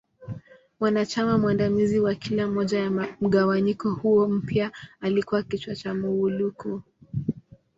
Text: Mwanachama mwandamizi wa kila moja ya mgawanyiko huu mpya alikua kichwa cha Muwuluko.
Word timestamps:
Mwanachama 0.79 1.37
mwandamizi 1.37 1.99
wa 1.99 2.15
kila 2.15 2.47
moja 2.47 2.79
ya 2.79 2.91
mgawanyiko 3.21 3.93
huu 3.93 4.27
mpya 4.27 4.71
alikua 5.01 5.43
kichwa 5.43 5.75
cha 5.75 5.93
Muwuluko. 5.93 6.81